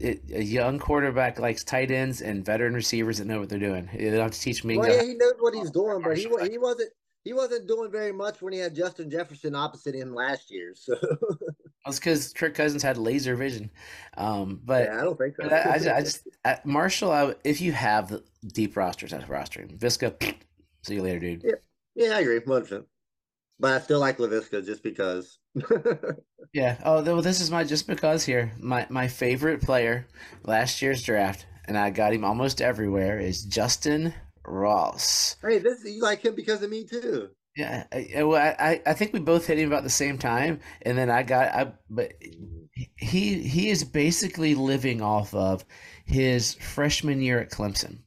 [0.00, 3.88] it, a young quarterback likes tight ends and veteran receivers that know what they're doing.
[3.92, 4.76] They don't have to teach me.
[4.76, 6.90] Well, yeah, he knows what he's doing, but he he wasn't.
[7.24, 10.72] He wasn't doing very much when he had Justin Jefferson opposite him last year.
[10.74, 10.94] So
[11.84, 13.70] That's because Kirk Cousins had laser vision.
[14.16, 15.42] Um, but yeah, I don't think so.
[15.42, 19.24] but I, I just, I just I, Marshall, I, if you have deep rosters, that's
[19.24, 19.76] rostering.
[19.78, 20.14] Viska,
[20.82, 21.44] see you later, dude.
[21.44, 21.52] yeah,
[21.94, 22.86] yeah, I agree, one percent.
[23.60, 25.38] But I still like Laviska just because.
[26.54, 26.78] Yeah.
[26.82, 28.52] Oh, well, this is my just because here.
[28.58, 30.06] My my favorite player
[30.44, 34.14] last year's draft, and I got him almost everywhere, is Justyn
[34.46, 35.36] Ross.
[35.42, 37.28] hey, this you like him because of me too.
[37.56, 37.84] Yeah.
[37.92, 41.10] I, well, I, I think we both hit him about the same time, and then
[41.10, 42.12] I got I but
[42.96, 45.64] he he is basically living off of
[46.06, 47.98] his freshman year at Clemson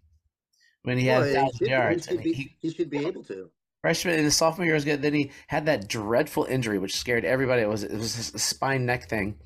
[0.83, 2.05] when he had Well, he thousand should, he, yards.
[2.07, 3.49] should be, he, he should be able to.
[3.81, 5.01] Freshman and his sophomore year was good.
[5.01, 7.61] Then he had that dreadful injury, which scared everybody.
[7.61, 9.37] It was it was a spine neck thing,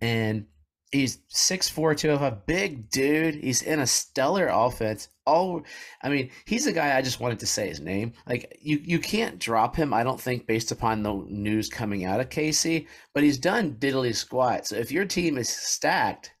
[0.00, 0.46] and
[0.94, 3.34] He's 6'4", 205, big dude.
[3.34, 5.08] He's in a stellar offense.
[5.26, 5.64] All,
[6.00, 8.12] I mean, he's a guy I just wanted to say his name.
[8.28, 9.92] Like you, you can't drop him.
[9.92, 14.14] I don't think based upon the news coming out of KC, but he's done diddly
[14.14, 14.68] squat.
[14.68, 16.32] So if your team is stacked,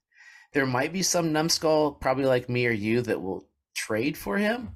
[0.52, 4.68] there might be some numbskull, probably like me or you, that will trade for him.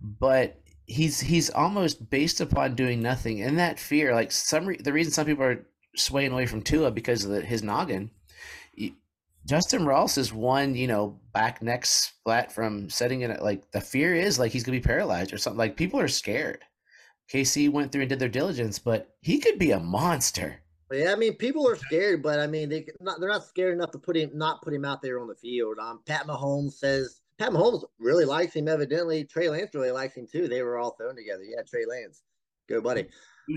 [0.00, 4.92] But he's he's almost based upon doing nothing, and that fear, like some re- the
[4.92, 5.66] reason some people are
[5.96, 8.10] swaying away from Tua because of the, his noggin
[9.46, 13.42] Justyn Ross is one, you know, back neck splat from setting it.
[13.42, 15.58] Like the fear is like he's gonna be paralyzed or something.
[15.58, 16.64] Like people are scared.
[17.30, 20.60] KC went through and did their diligence, but he could be a monster.
[20.92, 23.90] Yeah, I mean, people are scared, but I mean, they not, they're not scared enough
[23.92, 25.78] to put him not put him out there on the field.
[25.78, 28.68] Um, Pat Mahomes says Pat Mahomes really likes him.
[28.68, 30.48] Evidently, Trey Lance really likes him too.
[30.48, 31.42] They were all thrown together.
[31.42, 32.22] Yeah, Trey Lance,
[32.68, 33.08] go buddy.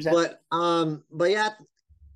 [0.03, 1.49] But um, but yeah,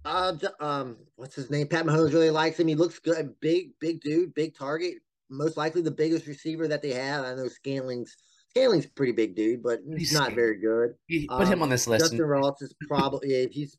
[0.05, 1.67] uh, um, what's his name?
[1.67, 2.67] Pat Mahomes really likes him.
[2.67, 3.35] He looks good.
[3.41, 4.95] Big, big dude, big target.
[5.29, 7.25] Most likely the biggest receiver that they have.
[7.25, 8.15] I know Scantling's
[8.55, 10.95] Scantling's pretty big dude, but he's, he's not very good.
[11.27, 12.13] put um, him on this list.
[12.13, 13.77] Justyn Ross is probably yeah, he's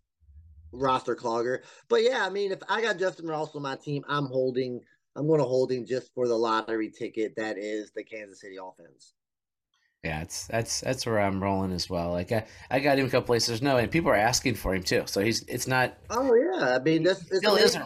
[0.72, 1.60] roster clogger.
[1.88, 4.80] But yeah, I mean, if I got Justyn Ross on my team, I'm holding.
[5.16, 8.56] I'm going to hold him just for the lottery ticket that is the Kansas City
[8.56, 9.14] offense.
[10.04, 12.10] Yeah, it's that's that's where I'm rolling as well.
[12.10, 13.60] Like I, I got him a couple places.
[13.60, 15.02] No, and people are asking for him too.
[15.04, 15.94] So he's it's not.
[16.08, 17.84] Oh yeah, I mean that's it still isn't.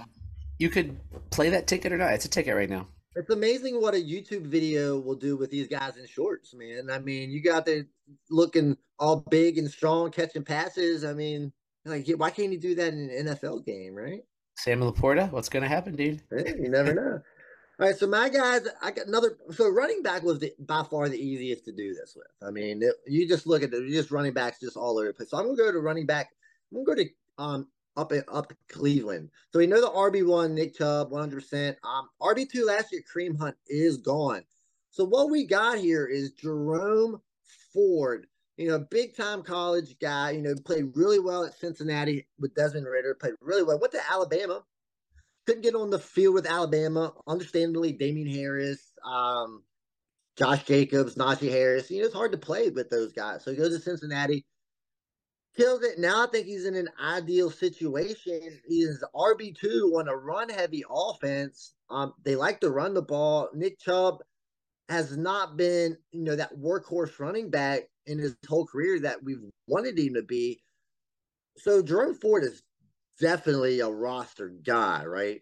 [0.59, 0.97] You could
[1.31, 2.13] play that ticket or not.
[2.13, 2.87] It's a ticket right now.
[3.17, 6.89] It's amazing what a YouTube video will do with these guys in shorts, man.
[6.89, 7.87] I mean, you got there
[8.31, 11.05] looking all big and strong, catching passes.
[11.05, 11.53] I mean,
[11.85, 14.23] like why can't you do that in an NFL game, right?
[14.57, 16.23] Sam LaPorta, what's going to happen, dude?
[16.31, 17.21] Hey, you never know.
[17.81, 19.37] All right, so my guys, I got another.
[19.51, 22.29] So running back was the, by far the easiest to do this with.
[22.41, 25.13] I mean, it, you just look at it, just running backs just all over the
[25.13, 25.31] place.
[25.31, 26.31] So I'm gonna go to running back.
[26.71, 29.29] I'm gonna go to um up at, up Cleveland.
[29.53, 31.35] So we know the RB one Nick Chubb, 100.
[31.35, 34.45] percent Um, RB two last year, Kareem Hunt is gone.
[34.91, 37.21] So what we got here is Jerome
[37.73, 38.29] Ford.
[38.57, 40.33] You know, big time college guy.
[40.33, 43.79] You know, played really well at Cincinnati with Desmond Ridder, Played really well.
[43.79, 44.63] Went to Alabama
[45.47, 47.13] couldn't get on the field with Alabama.
[47.27, 49.63] Understandably, Damien Harris, um,
[50.37, 51.91] Josh Jacobs, Najee Harris.
[51.91, 53.45] You know, it's hard to play with those guys.
[53.45, 54.45] So he goes to Cincinnati,
[55.57, 55.99] kills it.
[55.99, 58.61] Now I think he's in an ideal situation.
[58.67, 61.75] He's RB two on a run heavy offense.
[61.91, 63.49] Um, they like to run the ball.
[63.55, 64.19] Nick Chubb
[64.89, 69.41] has not been, you know, that workhorse running back in his whole career that we've
[69.67, 70.61] wanted him to be.
[71.57, 72.63] So Jerome Ford is
[73.21, 75.41] definitely a roster guy, right?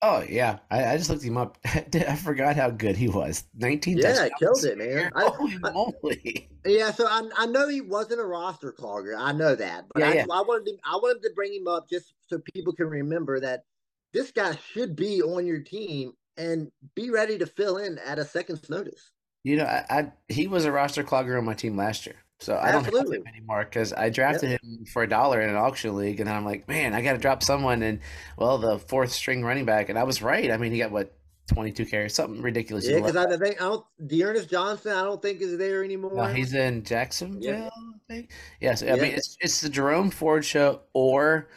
[0.00, 1.58] Oh yeah, I, I just looked him up.
[1.64, 3.44] I forgot how good he was.
[3.54, 3.98] Nineteen.
[3.98, 5.10] Yeah, killed it, man.
[5.14, 6.50] Holy I, moly!
[6.64, 9.16] Yeah, so I, I know he wasn't a roster clogger.
[9.18, 10.26] I know that, but yeah, I, yeah.
[10.30, 13.64] I wanted to, I wanted to bring him up just so people can remember that
[14.12, 18.24] this guy should be on your team and be ready to fill in at a
[18.24, 19.10] second's notice.
[19.44, 22.16] You know, I, I he was a roster clogger on my team last year.
[22.40, 24.62] So I don't have him anymore because I drafted yep.
[24.62, 27.18] him for a dollar in an auction league, and I'm like, man, I got to
[27.18, 27.82] drop someone.
[27.82, 27.98] And
[28.36, 30.50] well, the fourth string running back, and I was right.
[30.50, 32.86] I mean, he got what 22 carries, something ridiculous.
[32.86, 36.14] Yeah, because I think I don't D'Ernest Johnson, I don't think is there anymore.
[36.14, 37.42] No, he's in Jacksonville.
[37.42, 37.70] Yeah.
[37.72, 38.30] I think.
[38.60, 41.48] Yes, I mean it's it's the Jerome Ford show, or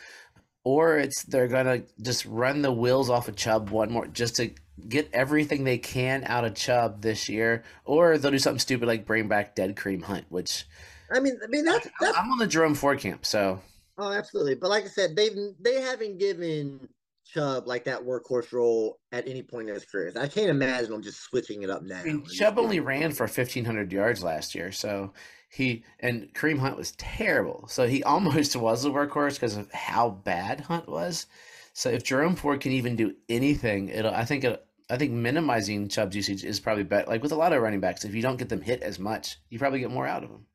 [0.64, 4.50] or it's they're gonna just run the wheels off of Chubb one more just to
[4.88, 9.06] get everything they can out of Chubb this year, or they'll do something stupid like
[9.06, 10.66] bring back Dead Kareem Hunt, which
[11.12, 13.60] I mean, I mean that's, that's I'm on the Jerome Ford camp, so
[13.98, 14.56] oh, absolutely.
[14.56, 16.88] But like I said, they've they haven't given
[17.26, 20.12] Chubb like that workhorse role at any point in his career.
[20.20, 22.00] I can't imagine them just switching it up now.
[22.00, 25.14] I mean, Chubb only ran for 1,500 yards last year, so
[25.50, 27.66] he and Kareem Hunt was terrible.
[27.68, 31.28] So he almost was a workhorse because of how bad Hunt was.
[31.74, 35.88] So if Jerome Ford can even do anything, it'll I think it I think minimizing
[35.88, 37.10] Chubb's usage is probably better.
[37.10, 39.38] Like with a lot of running backs, if you don't get them hit as much,
[39.50, 40.46] you probably get more out of them.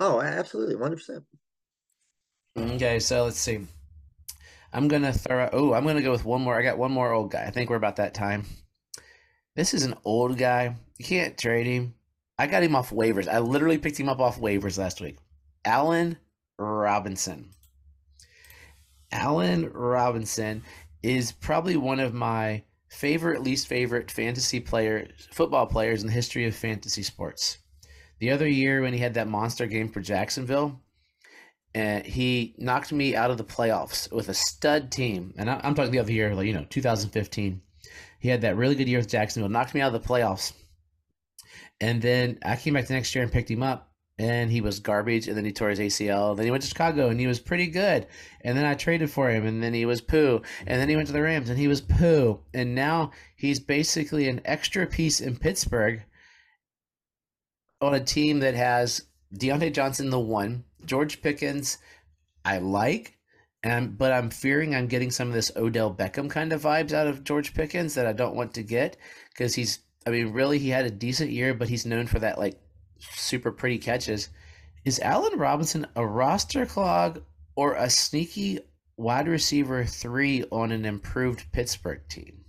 [0.00, 1.24] Oh, absolutely, one hundred percent.
[2.56, 3.60] Okay, so let's see.
[4.72, 5.50] I'm gonna throw.
[5.52, 6.58] Oh, I'm gonna go with one more.
[6.58, 7.44] I got one more old guy.
[7.44, 8.46] I think we're about that time.
[9.54, 10.74] This is an old guy.
[10.98, 11.94] You can't trade him.
[12.38, 13.28] I got him off waivers.
[13.28, 15.18] I literally picked him up off waivers last week.
[15.64, 16.16] Allen
[16.58, 17.50] Robinson.
[19.12, 20.62] Allen Robinson
[21.02, 22.64] is probably one of my
[22.94, 27.58] favorite, least favorite fantasy player, football players in the history of fantasy sports.
[28.20, 30.80] The other year when he had that monster game for Jacksonville,
[31.74, 35.34] uh, he knocked me out of the playoffs with a stud team.
[35.36, 37.60] And I, am talking the other year, like, you know, 2015.
[38.20, 40.52] He had that really good year with Jacksonville, knocked me out of the playoffs.
[41.80, 43.93] And then I came back the next year and picked him up.
[44.18, 46.36] And he was garbage, and then he tore his ACL.
[46.36, 48.06] Then he went to Chicago, and he was pretty good.
[48.42, 50.42] And then I traded for him, and then he was poo.
[50.66, 52.40] And then he went to the Rams, and he was poo.
[52.52, 56.02] And now he's basically an extra piece in Pittsburgh
[57.80, 61.78] on a team that has Diontae Johnson, the one, George Pickens,
[62.44, 63.18] I like,
[63.62, 67.06] and but I'm fearing I'm getting some of this Odell Beckham kind of vibes out
[67.06, 68.96] of George Pickens that I don't want to get
[69.30, 69.80] because he's.
[70.06, 72.60] I mean, really, he had a decent year, but he's known for that like
[73.12, 74.30] super pretty catches.
[74.84, 77.22] Is Allen Robinson a roster clog
[77.56, 78.60] or a sneaky
[78.96, 82.44] wide receiver three on an improved Pittsburgh team?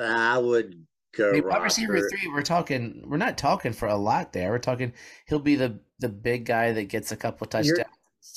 [0.00, 1.30] I would go.
[1.30, 3.04] I mean, wide receiver three, we're talking.
[3.06, 4.50] We're not talking for a lot there.
[4.50, 4.92] We're talking.
[5.28, 7.86] He'll be the the big guy that gets a couple touchdowns.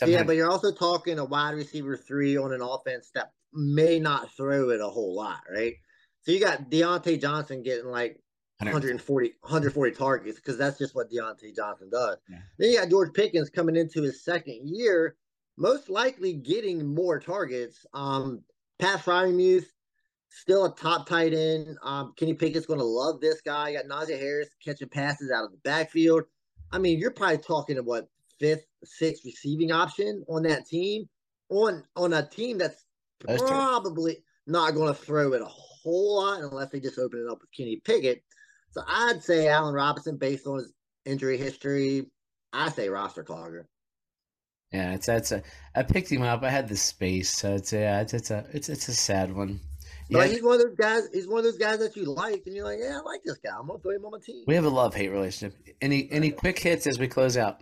[0.06, 4.32] Yeah, but you're also talking a wide receiver three on an offense that may not
[4.36, 5.74] throw it a whole lot, right?
[6.22, 8.20] So you got Diontae Johnson getting like
[8.60, 12.18] 140, 140 targets because that's just what Diontae Johnson does.
[12.30, 12.40] Yeah.
[12.58, 15.16] Then you got George Pickens coming into his second year,
[15.58, 17.86] most likely getting more targets.
[17.94, 18.42] Um,
[18.80, 19.66] Pat Freiermuth,
[20.30, 21.78] still a top tight end.
[21.84, 23.70] Um, Kenny Pickett's going to love this guy.
[23.70, 26.24] You got Najee Harris catching passes out of the backfield.
[26.72, 28.08] I mean, you're probably talking about
[28.40, 31.08] fifth, sixth receiving option on that team,
[31.50, 32.86] on on a team that's,
[33.26, 34.18] that's probably
[34.48, 37.52] not going to throw it a whole lot unless they just open it up with
[37.56, 38.24] Kenny Pickett.
[38.72, 40.74] So I'd say Allen Robinson, based on his
[41.06, 42.08] injury history,
[42.54, 43.66] I say roster clogger.
[44.72, 45.44] Yeah, it's that's a.
[45.76, 46.44] I picked him up.
[46.44, 49.34] I had the space, so it's a, yeah, it's it's a it's it's a sad
[49.34, 49.62] one.
[50.10, 51.02] Yeah, he's one of those guys.
[51.14, 53.38] He's one of those guys that you like, and you're like, yeah, I like this
[53.38, 53.52] guy.
[53.58, 54.44] I'm gonna throw him on my team.
[54.48, 55.58] We have a love hate relationship.
[55.82, 57.62] Any any quick hits as we close out?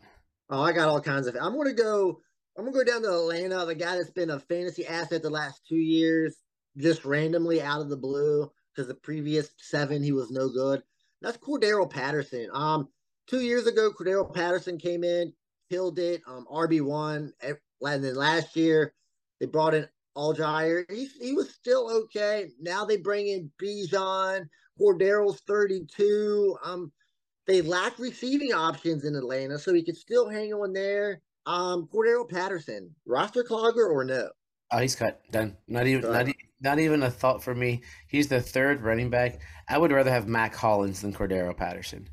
[0.49, 1.35] Oh, I got all kinds of.
[1.39, 2.19] I'm gonna go.
[2.57, 3.65] I'm gonna go down to Atlanta.
[3.65, 6.35] The guy that's been a fantasy asset the last two years,
[6.77, 10.81] just randomly out of the blue, because the previous seven he was no good.
[11.21, 12.49] That's Cordarrelle Patterson.
[12.53, 12.89] Um,
[13.27, 15.33] two years ago, Cordarrelle Patterson came in,
[15.69, 16.21] killed it.
[16.27, 18.93] Um, RB one, and then last year
[19.39, 20.85] they brought in Allgeier.
[20.89, 22.49] He he was still okay.
[22.59, 24.47] Now they bring in Bijan.
[24.79, 26.57] Cordarrelle's thirty two.
[26.63, 26.91] Um,
[27.47, 31.21] they lack receiving options in Atlanta, so he could still hang on there.
[31.45, 34.29] Um, Cordarrelle Patterson, roster clogger or no?
[34.71, 35.21] Oh, he's cut.
[35.31, 35.55] Done.
[35.67, 36.11] Not even.
[36.11, 36.27] Not,
[36.65, 37.81] not even a thought for me.
[38.07, 39.39] He's the third running back.
[39.69, 42.09] I would rather have Mack Hollins than Cordarrelle Patterson.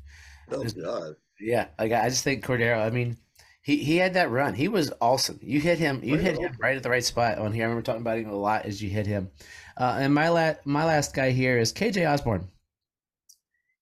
[0.51, 1.15] Oh God.
[1.41, 2.85] Yeah, like I just think Cordarrelle.
[2.85, 3.17] I mean,
[3.63, 4.53] he he had that run.
[4.53, 5.39] He was awesome.
[5.41, 6.01] You hit him.
[6.03, 7.63] You hit him right at the right spot on here.
[7.63, 9.31] I remember talking about him a lot as you hit him.
[9.75, 12.47] Uh, and my last my last guy here is KJ Osborn.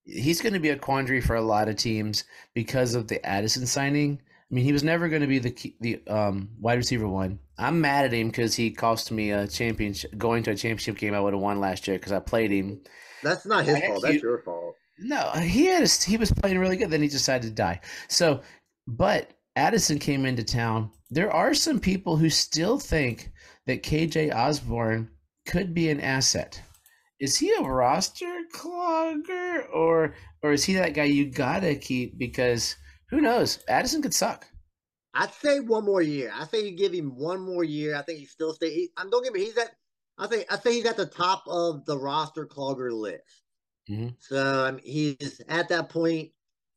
[0.04, 3.68] He's going to be a quandary for a lot of teams because of the Addison
[3.68, 4.20] signing.
[4.20, 7.40] I mean, he was never going to be the the um, wide receiver one.
[7.62, 10.18] I'm mad at him because he cost me a championship.
[10.18, 12.82] Going to a championship game, I would have won last year because I played him.
[13.24, 14.02] That's not his fault.
[14.02, 14.76] That's your fault.
[15.00, 16.90] No, he had a, he was playing really good.
[16.90, 17.82] Then he decided to die.
[18.08, 18.42] So,
[18.88, 20.92] but Addison came into town.
[21.10, 23.32] There are some people who still think
[23.68, 25.10] that KJ Osborn
[25.48, 26.62] could be an asset.
[27.20, 32.76] Is he a roster clogger or or is he that guy you gotta keep because
[33.10, 33.60] who knows?
[33.68, 34.48] Addison could suck.
[35.14, 36.32] I'd say one more year.
[36.34, 37.96] I say you give him one more year.
[37.96, 38.74] I think he still stay.
[38.74, 39.42] He, I'm don't get me.
[39.42, 39.72] He's at.
[40.18, 43.44] I think I think he's at the top of the roster clogger list.
[43.90, 44.10] Mm-hmm.
[44.20, 46.30] So I mean, he's at that point.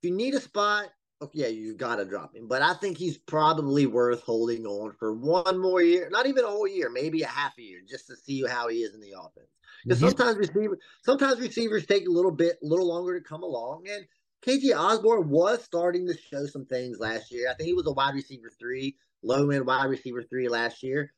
[0.03, 0.91] If you need a spot,
[1.23, 2.49] okay, yeah, you got to drop him.
[2.49, 6.09] But I think he's probably worth holding on for one more year.
[6.11, 8.79] Not even a whole year, maybe a half a year, just to see how he
[8.79, 9.49] is in the offense.
[9.85, 10.09] Because mm-hmm.
[10.09, 14.07] sometimes receivers, sometimes receivers take a little bit, a little longer to come along, and
[14.47, 17.51] KJ Osborn was starting to show some things last year.
[17.51, 21.13] I think he was a wide receiver three, low end wide receiver three last year.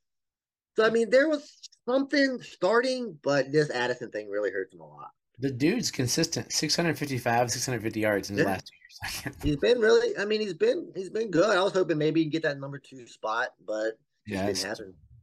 [0.76, 1.58] So I mean, there was
[1.88, 5.10] something starting, but this Addison thing really hurts him a lot.
[5.38, 8.48] The dude's consistent, 655, 650 yards in the yeah.
[8.48, 9.36] last two years.
[9.42, 10.16] he's been really.
[10.18, 11.56] I mean, he's been he's been good.
[11.56, 14.52] I was hoping maybe he can get that number two spot, but yeah,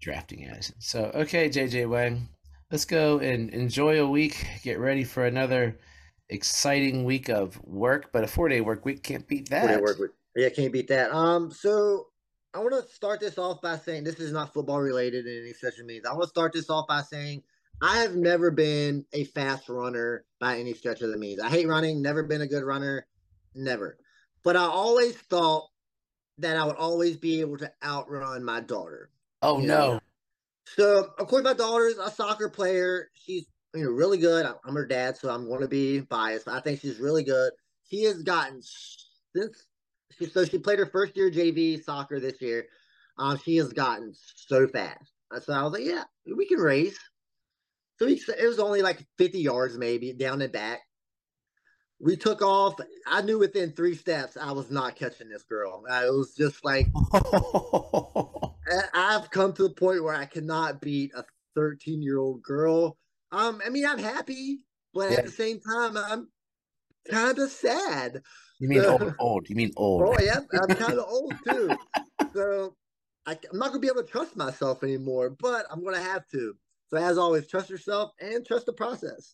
[0.02, 0.76] drafting Addison.
[0.80, 2.28] So okay, JJ Wang,
[2.70, 4.46] let's go and enjoy a week.
[4.62, 5.80] Get ready for another
[6.34, 9.62] exciting week of work, but a four day work week can't beat that.
[9.62, 10.12] Four day work week.
[10.36, 11.12] Yeah, can't beat that.
[11.12, 12.08] Um, so
[12.54, 15.54] I want to start this off by saying this is not football related in any
[15.54, 16.06] such of the means.
[16.06, 17.44] I want to start this off by saying
[17.82, 21.40] I have never been a fast runner by any stretch of the means.
[21.40, 23.08] I hate running, never been a good runner,
[23.56, 23.98] never.
[24.44, 25.70] But I always thought
[26.40, 29.10] that I would always be able to outrun my daughter.
[29.42, 29.94] Oh no.
[29.94, 30.00] Know?
[30.66, 33.10] So of course my daughter's a soccer player.
[33.14, 34.46] She's you know, really good.
[34.66, 36.48] I'm her dad, so I'm going to be biased.
[36.48, 37.52] I think she's really good.
[37.90, 38.62] She has gotten
[39.36, 39.66] since
[40.18, 42.66] she so she played her first year JV soccer this year.
[43.18, 45.12] Um, she has gotten so fast.
[45.44, 46.04] So I was like, yeah,
[46.36, 46.98] we can race.
[47.98, 50.82] So we, it was only like 50 yards maybe down and back.
[52.00, 52.76] we took off.
[53.08, 55.84] I knew within three steps I was not catching this girl.
[55.90, 56.88] Uh, it was just like
[58.94, 61.24] I've come to the point where I cannot beat a
[61.56, 62.98] 13 year old girl.
[63.34, 64.60] Um, I mean, I'm happy,
[64.94, 65.18] but yeah.
[65.18, 66.30] at the same time, I'm
[67.10, 68.22] kind of sad.
[68.60, 69.50] You mean old, old?
[69.50, 70.04] You mean old?
[70.06, 71.76] Oh yeah, I'm kind of old too.
[72.34, 72.76] So
[73.26, 76.54] I, am not gonna be able to trust myself anymore, but I'm gonna have to.
[76.90, 79.34] So as always, trust yourself and trust the process.